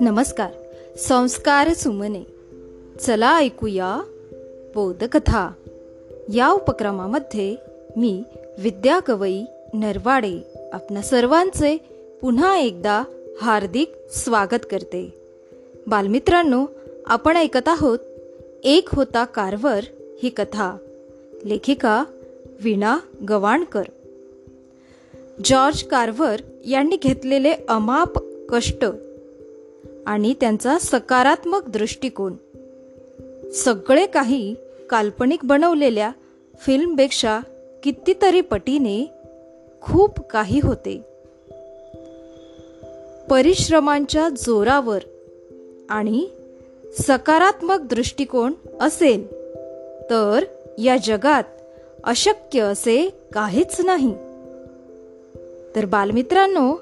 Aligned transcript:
नमस्कार 0.00 0.50
संस्कार 0.96 1.72
सुमने. 1.72 2.26
चला 3.00 3.38
ऐकूया 3.38 4.00
बोधकथा. 4.74 5.52
या 6.34 6.50
उपक्रमामध्ये 6.50 7.56
मी 7.96 8.22
विद्या 8.58 8.98
कवई 8.98 9.42
नरवाडे 9.74 10.38
आपणा 10.72 11.02
सर्वांचे 11.02 11.78
पुन्हा 12.22 12.58
एकदा 12.58 13.04
हार्दिक 13.40 13.92
स्वागत 14.10 14.66
करते. 14.70 15.14
बालमित्रांनो 15.86 16.66
आपण 17.06 17.36
ऐकत 17.36 17.68
आहोत 17.68 17.98
एक 18.64 18.94
होता 18.94 19.24
कारवर 19.24 19.80
ही 20.22 20.28
कथा. 20.28 20.76
लेखिका 21.44 22.04
विणा 22.64 22.98
गवाणकर. 23.28 23.82
जॉर्ज 25.44 25.84
कारवर 25.84 26.40
यांनी 26.66 26.96
घेतलेले 26.96 27.52
अमाप 27.68 28.18
कष्ट 28.48 28.84
आणि 30.06 30.34
त्यांचा 30.40 30.78
सकारात्मक 30.78 31.68
दृष्टिकोन. 31.68 32.32
सगळे 33.50 34.06
काही 34.06 34.54
काल्पनिक 34.90 35.38
बनवलेल्या 35.44 36.10
फिल्मपेक्षा 36.60 37.40
कितीतरी 37.82 38.40
पटीने 38.40 39.10
खूप 39.80 40.20
काही 40.20 40.60
होते. 40.62 41.02
परिश्रमांच्या 43.30 44.28
जोरावर 44.28 45.00
आणि 45.88 46.28
सकारात्मक 47.00 47.80
दृष्टिकोन 47.80 48.52
असेल 48.80 49.26
तर 50.10 50.44
या 50.78 50.96
जगात 50.96 51.44
अशक्य 52.04 52.60
असे 52.60 53.10
काहीच 53.32 53.80
नाही. 53.80 54.14
तर 55.76 55.84
बालमित्रांनो 55.84 56.76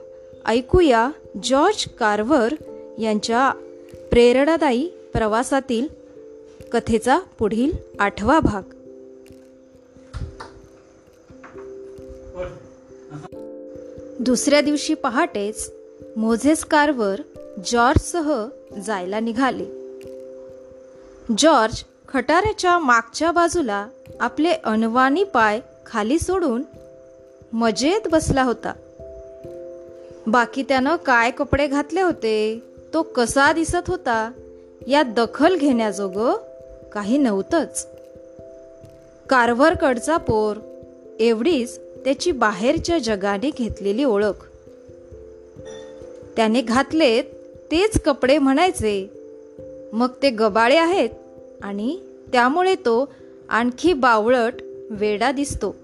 ऐकूया 0.46 1.10
जॉर्ज 1.42 1.86
कार्वर 1.98 2.54
यांच्या 2.98 3.50
प्रेरणादायी 4.10 4.88
प्रवासातील 5.12 5.88
कथेचा 6.72 7.18
पुढील 7.38 7.72
आठवा 8.00 8.40
भाग. 8.40 8.62
दुसऱ्या 14.20 14.60
दिवशी 14.60 14.94
पहाटेच 14.94 15.72
मोझेस 16.16 16.64
कारवर 16.64 17.20
जॉर्जसह 17.66 18.48
जायला 18.86 19.20
निघाले. 19.20 19.64
जॉर्ज 21.38 21.84
खटाऱ्याच्या 22.08 22.78
मागच्या 22.78 23.32
बाजूला 23.32 23.88
आपले 24.20 24.50
अनवानी 24.50 25.24
पाय 25.24 25.60
खाली 25.86 26.18
सोडून 26.18 26.62
मजेत 27.52 28.08
बसला 28.08 28.42
होता. 28.42 28.72
बाकी 30.26 30.62
त्यानं 30.62 30.96
काय 30.96 31.30
कपडे 31.30 31.66
घातले 31.66 32.00
होते 32.00 32.62
तो 32.94 33.02
कसा 33.02 33.52
दिसत 33.52 33.88
होता 33.88 34.32
या 34.86 35.02
दखल 35.02 35.56
घेण्याजोग 35.56 36.38
काही 36.92 37.18
नव्हतंच. 37.18 37.86
कारवरकडचा 39.28 40.16
पोर 40.16 40.56
एवढीच 41.20 41.78
त्याची 41.78 42.30
बाहेरच्या 42.30 42.98
जगाने 42.98 43.50
घेतलेली 43.58 44.04
ओळख. 44.04 44.46
त्याने 46.36 46.62
घातलेत 46.62 47.24
तेच 47.70 48.00
कपडे 48.00 48.38
म्हणायचे 48.38 49.10
मग 49.92 50.08
ते 50.22 50.30
गबाळे 50.30 50.76
आहेत 50.76 51.10
आणि 51.62 51.98
त्यामुळे 52.32 52.74
तो 52.74 53.12
आणखी 53.48 53.92
बावळट 53.92 54.54
वेडा 54.90 55.30
दिसतो. 55.30 55.76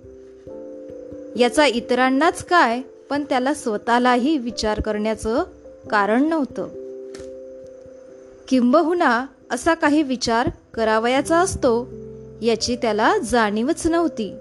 याचा 1.36 1.66
इतरांनाच 1.66 2.44
काय 2.44 2.80
पण 3.10 3.24
त्याला 3.24 3.54
स्वतःलाही 3.54 4.38
विचार 4.38 4.80
करण्याचं 4.80 5.42
कारण 5.90 6.24
नव्हतं. 6.24 6.68
किंबहुना 8.48 9.26
असा 9.50 9.74
काही 9.74 10.02
विचार 10.02 10.50
करावयाचा 10.74 11.38
असतो 11.38 11.88
याची 12.42 12.76
त्याला 12.76 13.18
जाणीवच 13.18 13.86
नव्हती. 13.86 14.36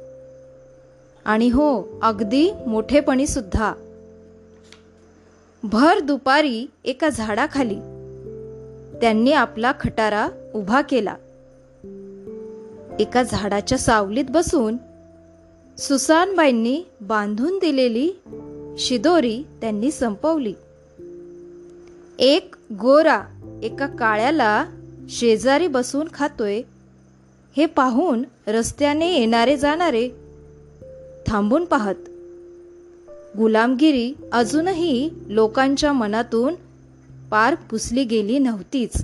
आणि 1.25 1.50
हो 1.50 2.00
अगदी 2.01 2.51
मोठेपणी 2.67 3.28
सुद्धा. 3.28 3.73
भर 5.63 6.00
दुपारी 6.00 6.66
एका 6.84 7.09
झाडाखाली 7.09 7.75
त्यांनी 9.01 9.31
आपला 9.31 9.72
खटारा 9.79 10.28
उभा 10.53 10.81
केला. 10.81 11.16
एका 13.00 13.23
झाडाच्या 13.23 13.78
सावलीत 13.78 14.25
बसून 14.29 14.78
सुसानबाईंनी 15.78 16.84
बांधून 17.02 17.58
दिलेली 17.58 18.12
शिदोरी 18.78 19.44
त्यांनी 19.62 19.91
संपवली. 19.91 20.53
एक 22.19 22.56
गोरा 22.80 23.24
एका 23.63 23.88
काळ्याला 23.88 24.66
शेजारी 25.09 25.68
बसून 25.68 26.08
खातोय. 26.14 26.62
हे 27.58 27.66
पाहून 27.66 28.24
रस्त्याने 28.47 29.14
येणारे 29.14 29.58
जाणारे 29.58 30.09
थांबून 31.28 31.66
पाहत. 31.66 31.96
गुलामगिरी 33.38 34.14
अजूनही 34.31 35.09
लोकांच्या 35.28 35.94
मनातून 35.94 36.56
पार 37.31 37.56
पुसली 37.56 38.03
गेली 38.03 38.40
नव्हतीच. 38.40 39.02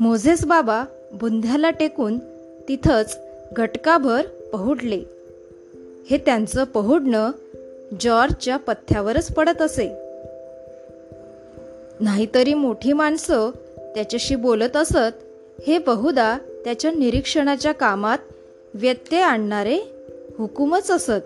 मोझेस 0.00 0.44
बाबा 0.44 0.84
बुंध्याला 1.12 1.70
टेकून 1.70 2.18
तिथंच 2.68 3.18
घटकाभर 3.52 4.26
पहुडले. 4.52 5.02
हे 6.10 6.18
त्यांचं 6.18 6.64
पहुडणं 6.64 7.30
जॉर्जच्या 8.00 8.56
पथ्यावरच 8.56 9.32
पडत 9.32 9.62
असे. 9.62 9.92
नाहीतरी 12.00 12.54
मोठी 12.54 12.92
माणसं 12.92 13.50
त्याच्याशी 13.94 14.34
बोलत 14.34 14.76
असत 14.76 15.22
हे 15.66 15.78
बहुदा 15.78 16.38
त्याच्या 16.64 16.90
निरीक्षणाच्या 16.90 17.72
कामात 17.72 18.18
व्यत्यय 18.74 19.20
आणणारे 19.20 19.78
हुकूमच 20.38 20.90
असत. 20.90 21.20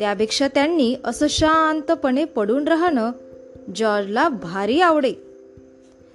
त्यापेक्षा 0.00 0.48
त्यांनी 0.48 0.96
असं 1.04 1.26
शांतपणे 1.28 2.24
पडून 2.24 2.68
राहणं 2.68 3.10
जॉर्जला 3.76 4.28
भारी 4.28 4.80
आवडे. 4.80 5.12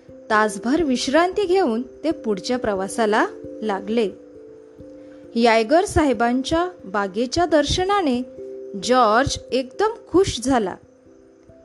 तासभर 0.09 0.83
विश्रांती 0.83 1.45
घेऊन 1.45 1.81
ते 1.81 2.11
पुढच्या 2.11 2.57
प्रवासाला 2.57 3.27
लागले. 3.61 4.09
यायगर 5.35 5.85
साहेबांच्या 5.85 6.69
बागेच्या 6.85 7.45
दर्शनाने 7.45 8.25
जॉर्ज 8.83 9.37
एकदम 9.51 9.89
खुश 10.11 10.39
झाला. 10.41 10.75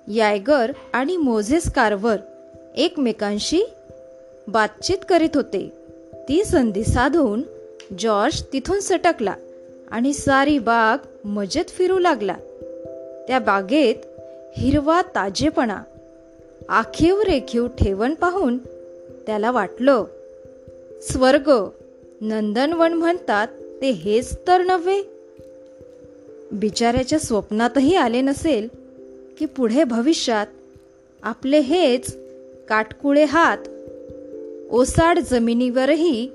यायगर 0.09 0.73
आणि 0.93 1.17
मोझेस 1.17 1.73
कार्वर 1.73 2.17
एकमेकांशी 2.77 3.63
बातचीत 4.49 4.99
करीत 5.09 5.29
होते. 5.35 5.73
ती 6.29 6.45
संधी 6.45 6.85
साधून 6.85 7.43
जॉर्ज 7.99 8.43
तिथून 8.53 8.81
सटकला 8.81 9.35
आणि 9.91 10.13
सारी 10.13 10.59
बाग 10.59 11.27
मजेत 11.27 11.65
फिरू 11.65 11.99
लागला. 11.99 12.37
त्या 13.29 13.39
बागेत 13.39 13.97
हिरवा 14.57 15.03
ताजेपणा 15.03 15.83
आखीव 16.69 17.21
रेखीव 17.21 17.67
ठेवण 17.67 18.15
पाहून 18.15 18.59
त्याला 19.27 19.51
वाटलं 19.51 20.05
स्वर्ग 21.03 21.69
नंदनवन 22.21 22.93
म्हणतात 22.93 23.49
ते 23.81 23.91
हेच 23.91 24.39
तर 24.49 24.63
नव्हे. 24.65 25.03
बिचाऱ्याच्या 26.53 27.19
स्वप्नातही 27.19 27.97
आले 27.97 28.21
नसेल 28.21 28.69
की 29.39 29.47
पुढे 29.47 29.85
भविष्यात 29.85 30.47
आपले 31.23 31.59
हेच 31.59 32.17
काटकुळे 32.69 33.25
हात 33.25 33.59
ओसाड 34.71 35.19
जमिनीवरही 35.19 36.31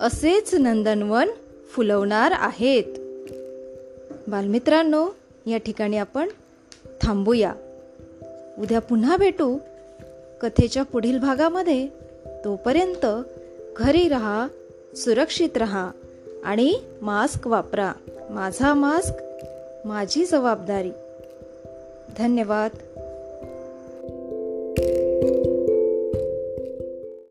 असेच 0.00 0.54
नंदनवन 0.54 1.28
फुलवणार 1.70 2.32
आहेत. 2.34 2.84
बालमित्रांनो 4.28 5.08
या 5.46 5.58
ठिकाणी 5.58 5.96
आपण 5.96 6.28
थांबूया. 7.02 7.54
उद्या 8.58 8.80
पुन्हा 8.80 9.16
भेटू. 9.16 9.58
कथेच्या 10.40 10.82
पुढील 10.82 11.18
भागामध्ये 11.18 11.88
तोपर्यंत 12.44 13.06
घरी 13.76 14.08
रहा 14.08 14.48
सुरक्षित 14.96 15.56
रहा. 15.56 15.90
आणि 16.44 16.78
मास्क 17.02 17.46
वापरा. 17.46 17.92
माझा 18.30 18.74
मास्क 18.74 19.14
माझी 19.86 20.24
जबाबदारी. 20.24 20.90
धन्यवाद. 22.18 22.70